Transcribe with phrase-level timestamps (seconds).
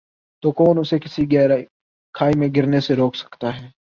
[0.43, 1.63] تو کون اسے کسی گہری
[2.15, 3.67] کھائی میں گرنے سے روک سکتا ہے۔